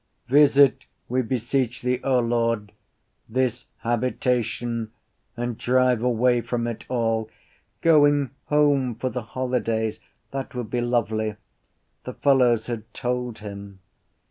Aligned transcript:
Visit, 0.29 0.85
we 1.07 1.21
beseech 1.21 1.83
Thee, 1.83 1.99
O 2.03 2.17
Lord, 2.17 2.71
this 3.29 3.67
habitation 3.81 4.89
and 5.37 5.59
drive 5.59 6.01
away 6.01 6.41
from 6.41 6.65
it 6.65 6.85
all... 6.89 7.29
Going 7.83 8.31
home 8.45 8.95
for 8.95 9.11
the 9.11 9.21
holidays! 9.21 9.99
That 10.31 10.55
would 10.55 10.71
be 10.71 10.81
lovely: 10.81 11.35
the 12.03 12.15
fellows 12.15 12.65
had 12.65 12.91
told 12.95 13.37
him. 13.45 13.77